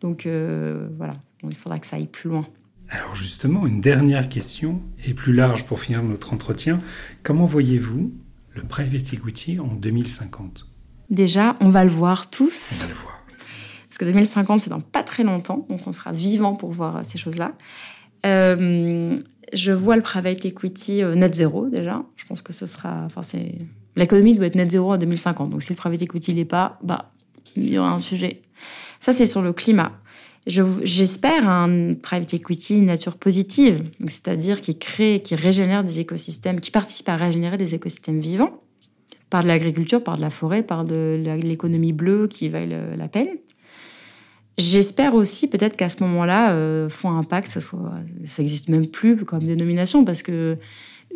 [0.00, 1.14] Donc euh, voilà,
[1.48, 2.46] il faudra que ça aille plus loin.
[2.88, 6.80] Alors justement, une dernière question, et plus large pour finir notre entretien.
[7.22, 8.12] Comment voyez-vous
[8.50, 10.68] le private equity en 2050
[11.08, 12.70] Déjà, on va le voir tous.
[12.72, 13.18] On va le voir.
[13.88, 17.18] Parce que 2050, c'est dans pas très longtemps, donc on sera vivant pour voir ces
[17.18, 17.52] choses-là.
[18.26, 19.16] Euh,
[19.52, 22.02] je vois le private equity euh, net zéro déjà.
[22.16, 23.02] Je pense que ce sera.
[23.04, 23.54] Enfin, c'est
[23.96, 25.50] l'économie doit être net zéro en 2050.
[25.50, 27.12] Donc si le private equity n'est pas, bah
[27.56, 28.42] il y aura un sujet.
[29.00, 29.92] Ça c'est sur le climat.
[30.46, 37.08] J'espère un private equity nature positive, c'est-à-dire qui crée, qui régénère des écosystèmes, qui participe
[37.08, 38.60] à régénérer des écosystèmes vivants
[39.30, 43.28] par de l'agriculture, par de la forêt, par de l'économie bleue qui vaille la peine.
[44.58, 49.44] J'espère aussi peut-être qu'à ce moment-là, euh, Fonds Impact, ça, soit, ça même plus comme
[49.44, 50.58] dénomination, parce que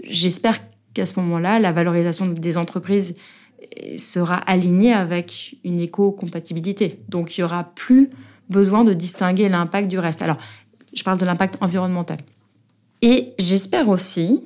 [0.05, 0.59] j'espère
[0.95, 3.15] qu'à ce moment-là, la valorisation des entreprises
[3.99, 7.01] sera alignée avec une éco-compatibilité.
[7.09, 8.11] Donc il y aura plus
[8.49, 10.23] besoin de distinguer l'impact du reste.
[10.23, 10.39] Alors,
[10.95, 12.19] je parle de l'impact environnemental.
[13.03, 14.43] Et j'espère aussi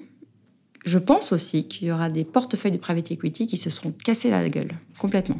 [0.84, 4.30] je pense aussi qu'il y aura des portefeuilles de private equity qui se seront cassés
[4.30, 5.38] la gueule complètement.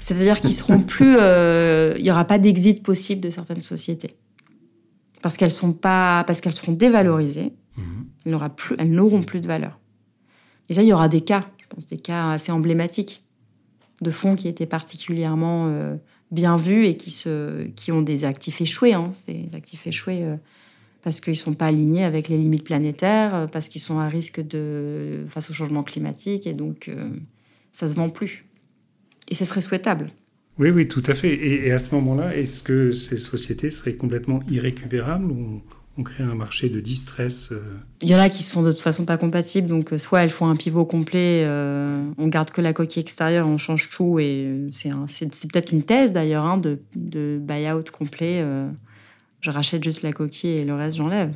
[0.00, 4.16] C'est-à-dire qu'ils seront plus, euh, il n'y aura pas d'exit possible de certaines sociétés
[5.22, 7.52] parce qu'elles sont pas, parce qu'elles seront dévalorisées.
[7.76, 8.06] Mhm.
[8.26, 9.78] Elles plus, elles n'auront plus de valeur.
[10.68, 13.22] Et ça, il y aura des cas, je pense, des cas assez emblématiques
[14.00, 15.96] de fonds qui étaient particulièrement euh,
[16.30, 20.22] bien vus et qui se, qui ont des actifs échoués, hein, des actifs échoués.
[20.22, 20.36] Euh,
[21.02, 24.08] parce qu'ils ne sont pas alignés avec les limites planétaires, euh, parce qu'ils sont à
[24.08, 27.08] risque de, face au changement climatique, et donc ça euh,
[27.72, 28.44] ça se vend plus.
[29.28, 30.10] Et ce serait souhaitable.
[30.58, 31.32] Oui, oui, tout à fait.
[31.32, 35.62] Et, à ce moment-là, est-ce que ces sociétés seraient complètement irrécupérables ou
[35.96, 37.60] on crée un marché de distress euh?
[38.02, 40.48] Il y en a qui sont de toute façon pas compatibles, donc soit elles font
[40.48, 45.72] un pivot complet, on garde que la coquille extérieure, on change tout, et c'est peut-être
[45.72, 48.44] une thèse d'ailleurs hein, de, de buy-out complet
[49.42, 51.32] je rachète juste la coquille et le reste, j'enlève.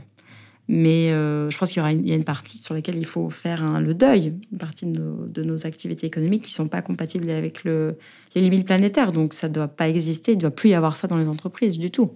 [0.68, 3.30] Mais euh, je pense qu'il y, aura une, a une partie sur laquelle il faut
[3.30, 7.62] faire le deuil, une partie de nos, activités économiques qui ne sont pas compatibles avec
[7.62, 7.96] le,
[8.34, 9.12] les limites planétaires.
[9.12, 11.28] Donc ça ne doit pas exister, il ne doit plus y avoir ça dans les
[11.28, 12.12] entreprises du tout.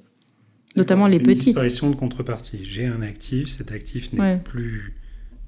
[0.76, 1.38] Notamment les petites.
[1.38, 2.60] Une disparition de contrepartie.
[2.62, 4.96] J'ai un actif, cet actif n'est plus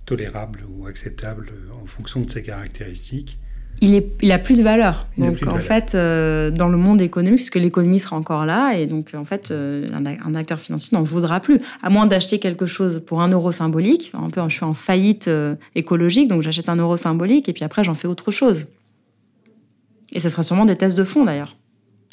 [0.05, 3.38] tolérable ou acceptable en fonction de ses caractéristiques
[3.80, 5.06] il, est, il a plus de valeur.
[5.18, 9.11] donc, en fait, euh, dans le monde économique, puisque l'économie sera encore là, et donc,
[9.14, 11.61] en fait, euh, un, acteur financier n'en voudra plus.
[11.82, 14.12] À moins d'acheter quelque chose pour un euro symbolique.
[14.14, 17.64] Un peu, je suis en faillite euh, écologique, donc j'achète un euro symbolique, et puis
[17.64, 18.66] après, j'en fais autre chose.
[20.12, 21.56] Et ce sera sûrement des tests de fond, d'ailleurs.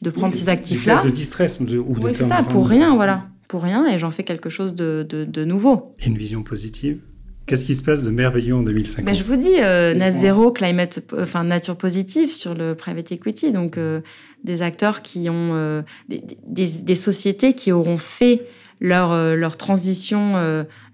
[0.01, 0.95] De prendre ces actifs-là.
[0.95, 1.61] Des tests de distress.
[1.61, 3.27] De, ou oui, c'est ça, pour rien, voilà.
[3.47, 5.95] Pour rien, et j'en fais quelque chose de, de, de nouveau.
[5.99, 7.01] Et une vision positive
[7.49, 10.51] Qu'est-ce qui se passe de merveilleux en 2050 ben, Je vous dis, euh, net zéro,
[10.51, 13.51] climate, enfin nature positive sur le private equity.
[13.51, 14.01] Donc, euh,
[14.43, 18.43] des acteurs qui ont, euh, des, sociétés qui auront fait
[18.79, 20.35] leur, leur transition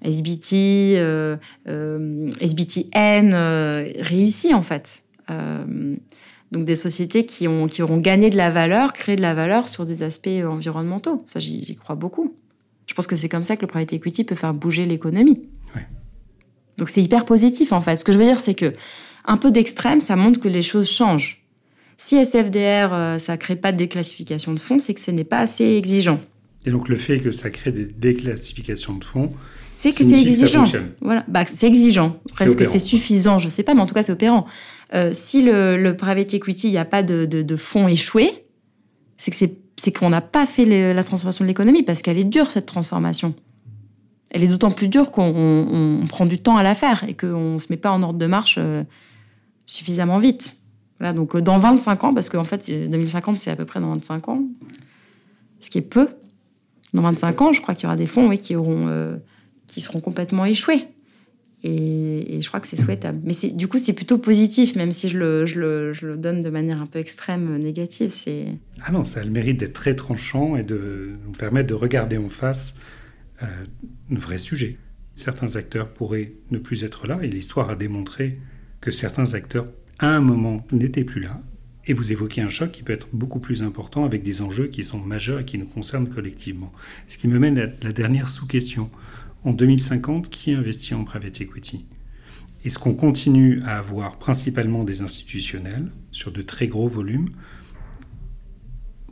[0.02, 0.96] SBT,
[2.40, 3.34] SBTN
[4.00, 5.04] réussie en fait.
[5.28, 9.68] donc, des sociétés qui, ont, qui auront gagné de la valeur, créé de la valeur
[9.68, 11.26] sur des aspects environnementaux.
[11.28, 12.34] Ça, j'y crois beaucoup.
[12.88, 15.42] Je pense que c'est comme ça que le private equity peut faire bouger l'économie.
[16.78, 17.98] Donc c'est hyper positif en fait.
[17.98, 18.74] Ce que je veux dire, c'est que
[19.26, 21.42] un peu d'extrême, ça montre que les choses changent.
[21.98, 25.40] Si SFDR, euh, ça crée pas de déclassification de fonds, c'est que ce n'est pas
[25.40, 26.20] assez exigeant.
[26.66, 30.66] Et donc le fait que ça crée des déclassifications de fonds, c'est que c'est exigeant.
[31.00, 32.20] voilà, bah, c'est exigeant.
[32.34, 34.48] Presque c'est suffisant, je sais pas, mais en tout cas c'est opérant.
[34.94, 38.32] Euh, si le, le, private equity, il n'y a pas de, de, fonds échoués,
[39.18, 42.50] c'est que c'est qu'on n'a pas fait la transformation de l'économie parce qu'elle est dure
[42.50, 43.36] cette transformation
[44.36, 47.58] elle est d'autant plus dure qu'on prend du temps à la faire et qu'on ne
[47.58, 48.84] se met pas en ordre de marche euh,
[49.66, 50.58] suffisamment vite.
[51.00, 53.94] Voilà, donc euh, dans 25 ans, parce qu'en fait, 2050, c'est à peu près dans
[53.94, 54.44] 25 ans,
[55.62, 56.10] ce qui est peu.
[56.94, 59.16] Dans 25 ans, je crois qu'il y aura des fonds qui, auront, euh,
[59.68, 60.86] qui seront complètement échoués.
[61.64, 63.22] Et, je crois que c'est souhaitable.
[63.24, 66.44] Mais du coup, c'est plutôt positif, même si je le, je, le, je le, donne
[66.44, 68.14] de manière un peu extrême, négative.
[68.84, 72.18] Ah non, ça a le mérite d'être très tranchant et de nous permettre de regarder
[72.18, 72.76] en face
[73.44, 73.66] euh,
[74.10, 74.78] vrai sujet.
[75.16, 78.40] Certains acteurs pourraient ne plus être là, et l'histoire a démontré
[78.82, 79.68] que certains acteurs,
[80.00, 81.42] à un moment, n'étaient plus là.
[81.88, 84.84] Et vous évoquez un choc qui peut être beaucoup plus important avec des enjeux qui
[84.84, 86.74] sont majeurs et qui nous concernent collectivement.
[87.08, 88.90] Ce qui me mène à la dernière sous-question.
[89.44, 91.86] En 2050, qui investit en private equity?
[92.66, 97.30] Est-ce qu'on continue à avoir principalement des institutionnels sur de très gros volumes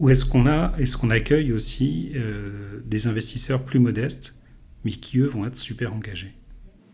[0.04, 4.36] ou est-ce qu'on a, est-ce qu'on accueille aussi euh, des investisseurs plus modestes,
[4.84, 6.34] mais qui eux vont être super engagés?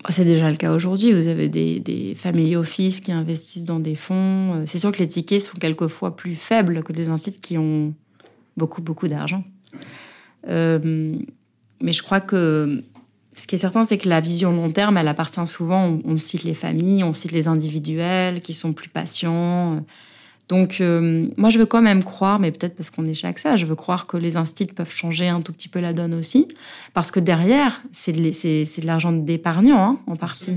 [0.09, 1.11] C'est déjà le cas aujourd'hui.
[1.13, 4.53] Vous avez des, des family office qui investissent dans des fonds.
[4.53, 7.95] Euh, c'est sûr que les tickets sont quelquefois plus faibles que des instituts qui ont
[8.55, 9.43] beaucoup, beaucoup d'argent.
[10.47, 11.15] Euh,
[11.81, 12.83] mais je crois que
[13.35, 16.43] ce qui est certain, c'est que la vision long terme, elle appartient souvent, on, cite
[16.43, 19.83] les familles, on cite les individuels qui sont plus patients.
[20.49, 23.55] Donc, euh, moi, je veux quand même croire, mais peut-être parce qu'on est chaque ça,
[23.55, 26.47] je veux croire que les instituts peuvent changer un tout petit peu la donne aussi.
[26.95, 30.55] Parce que derrière, c'est de, de l'argent d'épargnants, hein, en partie.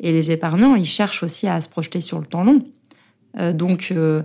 [0.00, 2.64] Et les épargnants, ils cherchent aussi à se projeter sur le temps long.
[3.38, 4.22] Euh, donc, euh,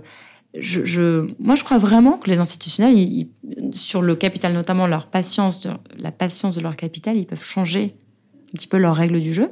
[0.58, 3.26] je, moi, je crois vraiment que les institutionnels,
[3.72, 5.66] sur le capital, notamment leur patience,
[5.98, 7.94] la patience de leur capital, ils peuvent changer
[8.54, 9.50] un petit peu leurs règles du jeu.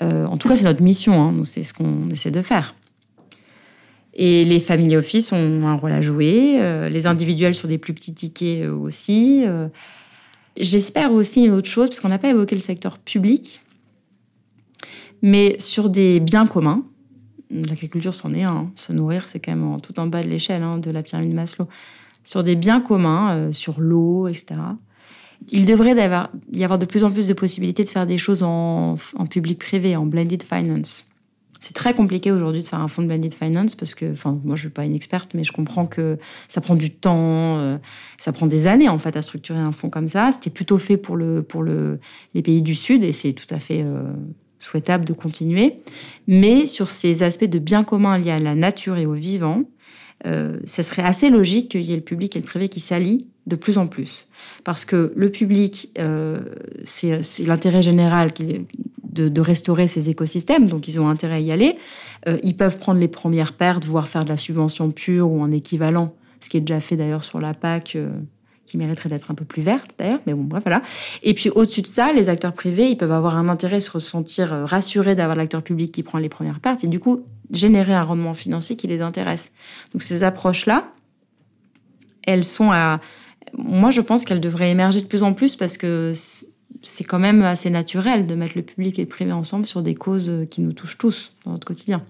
[0.00, 1.22] En tout cas, c'est notre mission.
[1.22, 2.74] Hein, c'est ce qu'on essaie de faire.
[4.18, 6.56] Et les family office ont un rôle à jouer.
[6.58, 9.44] Euh, les individuels sur des plus petits tickets aussi.
[9.46, 9.68] Euh.
[10.58, 13.60] J'espère aussi une autre chose, parce qu'on n'a pas évoqué le secteur public,
[15.20, 16.82] mais sur des biens communs
[17.50, 18.56] l'agriculture, c'en est un.
[18.56, 18.70] Hein.
[18.76, 21.68] Se nourrir, c'est quand même tout en bas de l'échelle hein, de la pyramide Maslow.
[22.24, 24.60] Sur des biens communs, euh, sur l'eau, etc.
[25.50, 25.94] Il devrait
[26.52, 28.96] y avoir de plus en plus de possibilités de faire des choses en,
[29.30, 31.05] public-privé, en blended finance.
[31.66, 34.54] C'est très compliqué aujourd'hui de faire un fonds de blended finance parce que, enfin, moi
[34.54, 36.16] je suis pas une experte, mais je comprends que
[36.48, 37.76] ça prend du temps, euh,
[38.18, 40.30] ça prend des années en fait à structurer un fonds comme ça.
[40.30, 41.98] C'était plutôt fait pour le pour le
[42.34, 44.04] les pays du Sud et c'est tout à fait euh,
[44.60, 45.80] souhaitable de continuer.
[46.28, 49.64] Mais sur ces aspects de bien commun liés à la nature et au vivant,
[50.24, 53.26] euh, ça serait assez logique qu'il y ait le public et le privé qui s'allient
[53.48, 54.28] de plus en plus.
[54.62, 56.38] Parce que le public, euh,
[56.84, 58.32] c'est l'intérêt général
[59.16, 61.76] de, restaurer ces écosystèmes, donc ils ont intérêt à y aller.
[62.28, 65.50] Euh, ils peuvent prendre les premières pertes, voire faire de la subvention pure ou en
[65.50, 67.96] équivalent, ce qui est déjà fait d'ailleurs sur la PAC
[68.66, 70.82] qui mériterait d'être un peu plus verte d'ailleurs, mais bon, bref, voilà.
[71.22, 74.52] Et puis au-dessus de ça, les acteurs privés, ils peuvent avoir un intérêt, se ressentir
[74.52, 78.02] euh, rassurés d'avoir l'acteur public qui prend les premières parts, et du coup, générer un
[78.02, 79.52] rendement financier qui les intéresse.
[79.92, 80.92] Donc ces approches-là,
[82.24, 83.00] elles sont à...
[83.56, 86.12] Moi, je pense qu'elles devraient émerger de plus en plus parce que
[86.86, 89.94] c'est quand même assez naturel de mettre le public et le privé ensemble sur des
[89.94, 92.04] causes euh, qui nous touchent tous dans notre quotidien.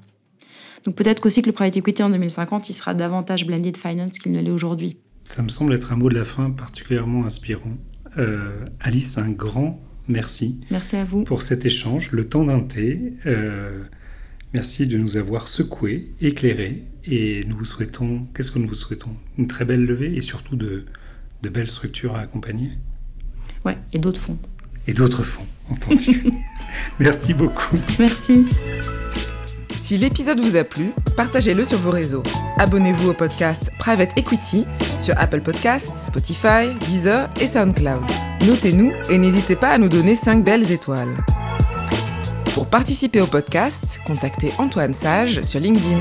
[0.85, 4.33] Donc peut-être qu'aussi que le private equity en 2050, il sera davantage blended finance qu'il
[4.33, 4.99] ne l'est aujourd'hui.
[5.25, 7.77] Ça me semble être un mot de la fin particulièrement inspirant.
[8.19, 10.61] Euh, Alice, un grand merci.
[10.71, 11.25] Merci à vous.
[11.25, 13.15] Pour cet échange, le temps d'un thé.
[13.27, 13.83] Euh,
[14.55, 16.85] merci de nous avoir secoués, éclairés.
[17.05, 19.17] Et nous vous souhaitons, qu'est-ce que nous vous souhaitons?
[19.39, 20.85] Une très belle levée et surtout de,
[21.43, 22.71] de belles structures à accompagner.
[23.65, 24.39] Ouais, et d'autres fonds.
[24.87, 26.25] Et d'autres fonds, entendu.
[26.99, 27.79] merci beaucoup.
[27.99, 28.47] Merci.
[29.77, 32.23] Si l'épisode vous a plu, partagez-le sur vos réseaux.
[32.59, 34.67] Abonnez-vous au podcast Private Equity
[35.01, 38.05] sur Apple Podcasts, Spotify, Deezer et SoundCloud.
[38.47, 41.17] Notez-nous et n'hésitez pas à nous donner 5 belles étoiles.
[42.55, 46.01] Pour participer au podcast, contactez Antoine Sage sur LinkedIn.